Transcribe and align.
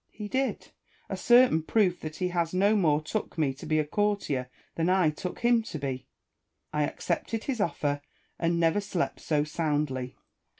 He 0.09 0.27
did; 0.27 0.71
a 1.11 1.15
certain 1.15 1.61
proof 1.61 1.99
that 1.99 2.15
he 2.15 2.33
no 2.53 2.75
more 2.75 3.03
took 3.03 3.37
me 3.37 3.53
to 3.53 3.67
be 3.67 3.77
a 3.77 3.85
courtier 3.85 4.49
than 4.75 4.89
I 4.89 5.11
took 5.11 5.41
him 5.41 5.61
to 5.61 5.77
be. 5.77 6.07
I 6.73 6.85
accepted 6.85 7.43
his 7.43 7.61
offer, 7.61 8.01
and 8.39 8.59
never 8.59 8.81
slept 8.81 9.19
so 9.19 9.43
soundly. 9.43 10.15